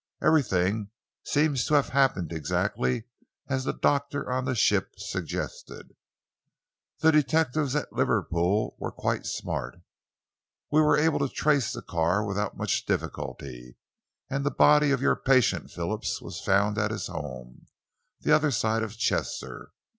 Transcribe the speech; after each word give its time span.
"Everything 0.19 0.89
seems 1.23 1.63
to 1.67 1.75
have 1.75 1.89
happened 1.89 2.33
exactly 2.33 3.03
as 3.47 3.65
the 3.65 3.71
doctor 3.71 4.31
on 4.31 4.45
the 4.45 4.55
ship 4.55 4.95
suggested. 4.97 5.95
The 7.01 7.11
detectives 7.11 7.75
at 7.75 7.93
Liverpool 7.93 8.75
were 8.79 8.91
quite 8.91 9.27
smart. 9.27 9.75
We 10.71 10.81
were 10.81 10.97
able 10.97 11.19
to 11.19 11.29
trace 11.29 11.71
the 11.71 11.83
car 11.83 12.25
without 12.25 12.57
much 12.57 12.87
difficulty, 12.87 13.75
and 14.27 14.43
the 14.43 14.49
body 14.49 14.89
of 14.89 15.03
your 15.03 15.15
patient 15.15 15.69
Phillips 15.69 16.19
was 16.19 16.41
found 16.41 16.79
at 16.79 16.89
his 16.89 17.05
home, 17.05 17.67
the 18.21 18.31
other 18.31 18.49
side 18.49 18.81
of 18.81 18.97
Chester. 18.97 19.69